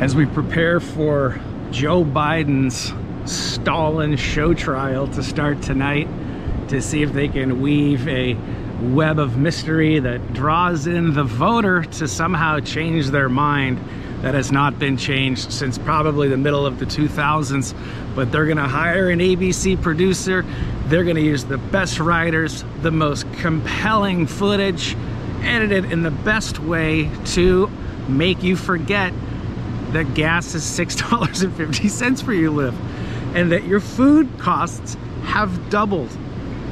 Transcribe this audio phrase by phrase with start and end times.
[0.00, 1.38] as we prepare for
[1.70, 2.90] Joe Biden's
[3.30, 6.08] Stalin show trial to start tonight
[6.68, 8.34] to see if they can weave a
[8.80, 13.78] web of mystery that draws in the voter to somehow change their mind.
[14.22, 17.74] That has not been changed since probably the middle of the 2000s
[18.14, 20.46] but they're gonna hire an ABC producer.
[20.86, 24.96] They're gonna use the best writers the most compelling footage
[25.42, 27.70] edited in the best way to
[28.08, 29.12] make you forget
[29.92, 32.74] that gas is $6.50 for you live
[33.36, 36.10] and that your food costs have doubled.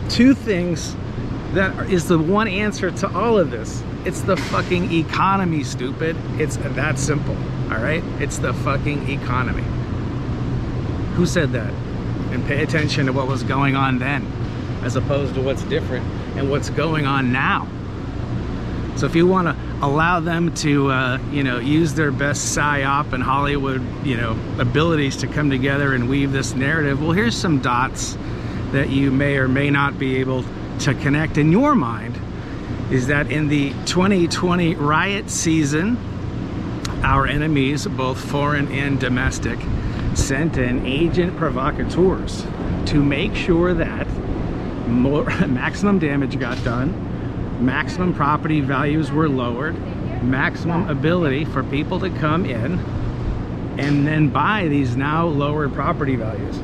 [0.09, 0.97] Two things
[1.53, 3.83] that is the one answer to all of this.
[4.05, 6.17] It's the fucking economy, stupid.
[6.41, 7.37] It's that simple,
[7.73, 8.03] all right?
[8.21, 9.65] It's the fucking economy.
[11.15, 11.73] Who said that?
[12.33, 14.27] And pay attention to what was going on then
[14.83, 17.67] as opposed to what's different and what's going on now.
[18.97, 23.13] So if you want to allow them to, uh, you know, use their best psyop
[23.13, 27.61] and Hollywood, you know, abilities to come together and weave this narrative, well, here's some
[27.61, 28.17] dots
[28.73, 30.45] that you may or may not be able
[30.81, 32.19] to connect in your mind.
[32.91, 35.97] Is that in the 2020 riot season,
[37.03, 39.59] our enemies, both foreign and domestic,
[40.15, 42.45] sent in agent provocateurs
[42.87, 44.09] to make sure that
[44.89, 47.08] more maximum damage got done
[47.61, 49.77] maximum property values were lowered,
[50.23, 52.79] maximum ability for people to come in
[53.79, 56.61] and then buy these now lowered property values.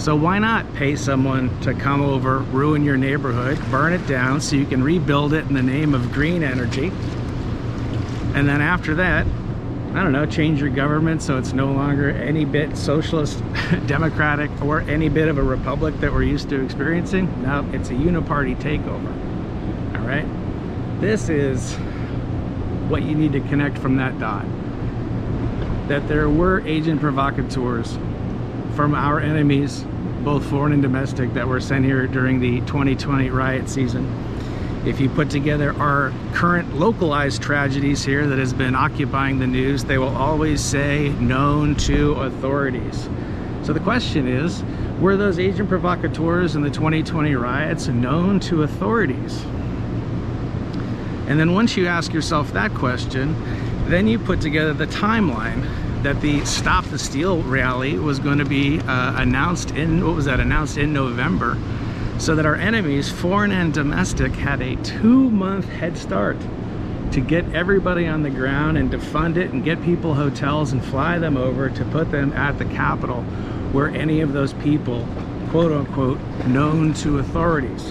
[0.00, 4.56] So why not pay someone to come over, ruin your neighborhood, burn it down so
[4.56, 6.88] you can rebuild it in the name of green energy.
[8.34, 9.26] And then after that,
[9.94, 13.42] I don't know, change your government so it's no longer any bit socialist,
[13.86, 17.42] democratic, or any bit of a republic that we're used to experiencing.
[17.42, 19.31] Now it's a uniparty takeover
[20.12, 21.00] right?
[21.00, 21.74] This is
[22.88, 24.44] what you need to connect from that dot.
[25.88, 27.98] That there were agent provocateurs
[28.74, 29.84] from our enemies,
[30.22, 34.06] both foreign and domestic, that were sent here during the 2020 riot season.
[34.84, 39.84] If you put together our current localized tragedies here that has been occupying the news,
[39.84, 43.08] they will always say known to authorities.
[43.62, 44.62] So the question is,
[45.00, 49.44] were those agent provocateurs in the 2020 riots known to authorities?
[51.32, 53.34] And then once you ask yourself that question,
[53.88, 55.62] then you put together the timeline
[56.02, 60.26] that the Stop the Steal rally was going to be uh, announced in, what was
[60.26, 61.56] that, announced in November,
[62.18, 66.36] so that our enemies, foreign and domestic, had a two-month head start
[67.12, 70.84] to get everybody on the ground and to fund it and get people hotels and
[70.84, 73.22] fly them over to put them at the Capitol
[73.72, 75.08] where any of those people,
[75.48, 77.90] quote unquote, known to authorities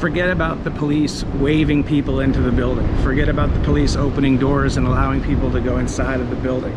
[0.00, 2.86] forget about the police waving people into the building.
[3.02, 6.72] Forget about the police opening doors and allowing people to go inside of the building.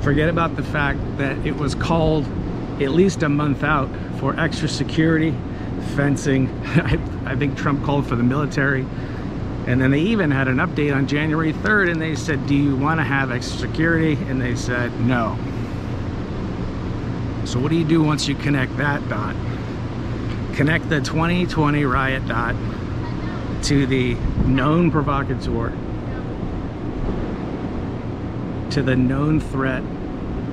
[0.00, 2.24] Forget about the fact that it was called
[2.80, 5.34] at least a month out for extra security,
[5.94, 6.48] fencing.
[6.64, 8.86] I, I think Trump called for the military.
[9.66, 12.74] And then they even had an update on January 3rd and they said, do you
[12.74, 14.14] want to have extra security?
[14.28, 15.36] And they said, no.
[17.44, 19.36] So what do you do once you connect that dot?
[20.58, 22.56] Connect the 2020 riot dot
[23.62, 24.14] to the
[24.44, 25.70] known provocateur,
[28.68, 29.84] to the known threat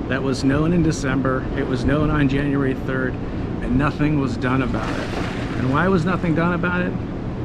[0.08, 3.14] that was known in December, it was known on January 3rd,
[3.64, 5.14] and nothing was done about it.
[5.58, 6.92] And why was nothing done about it?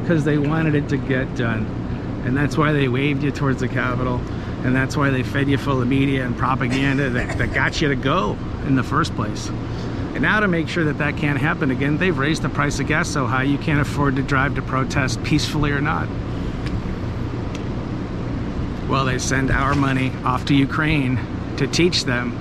[0.03, 1.65] Because they wanted it to get done.
[2.25, 4.21] And that's why they waved you towards the Capitol,
[4.63, 7.87] and that's why they fed you full of media and propaganda that, that got you
[7.87, 8.37] to go
[8.67, 9.49] in the first place.
[10.21, 12.85] And now to make sure that that can't happen again, they've raised the price of
[12.85, 16.07] gas so high you can't afford to drive to protest peacefully or not.
[18.87, 21.19] Well, they send our money off to Ukraine
[21.57, 22.37] to teach them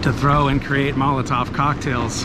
[0.00, 2.24] to throw and create Molotov cocktails.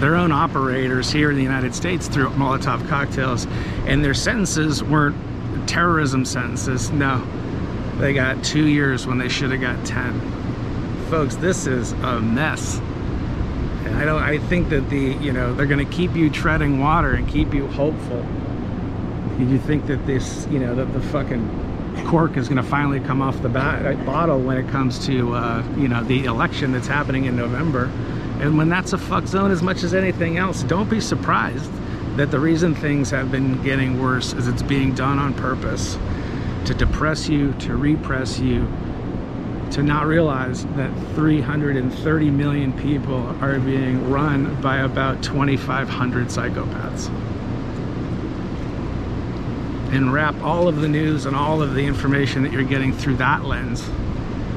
[0.00, 3.46] Their own operators here in the United States threw Molotov cocktails,
[3.84, 5.18] and their sentences weren't
[5.68, 6.90] terrorism sentences.
[6.90, 7.22] No,
[7.98, 10.18] they got two years when they should have got 10.
[11.10, 12.80] Folks, this is a mess.
[13.98, 17.28] I don't I think that the, you know, they're gonna keep you treading water and
[17.28, 18.24] keep you hopeful.
[19.38, 23.00] Did you think that this, you know, that the fucking cork is going to finally
[23.00, 27.26] come off the bottle when it comes to, uh, you know, the election that's happening
[27.26, 27.84] in November?
[28.40, 31.70] And when that's a fuck zone as much as anything else, don't be surprised
[32.16, 35.96] that the reason things have been getting worse is it's being done on purpose
[36.64, 38.66] to depress you, to repress you,
[39.72, 47.08] to not realize that 330 million people are being run by about 2,500 psychopaths.
[49.92, 53.16] And wrap all of the news and all of the information that you're getting through
[53.16, 53.86] that lens.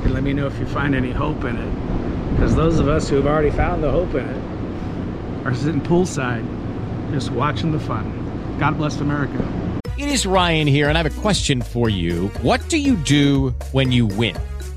[0.04, 2.32] And let me know if you find any hope in it.
[2.36, 6.46] Because those of us who have already found the hope in it are sitting poolside
[7.12, 8.58] just watching the fun.
[8.60, 9.82] God bless America.
[9.98, 12.30] It is Ryan here, and I have a question for you.
[12.42, 14.36] What do you do when you win?